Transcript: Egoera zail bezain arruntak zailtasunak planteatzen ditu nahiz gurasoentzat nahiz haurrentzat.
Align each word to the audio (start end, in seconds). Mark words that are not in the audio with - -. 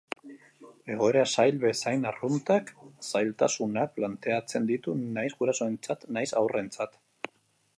Egoera 0.93 1.25
zail 1.41 1.59
bezain 1.63 2.07
arruntak 2.11 2.71
zailtasunak 3.11 3.93
planteatzen 3.99 4.65
ditu 4.73 4.97
nahiz 5.03 5.31
gurasoentzat 5.43 6.09
nahiz 6.19 6.29
haurrentzat. 6.41 6.99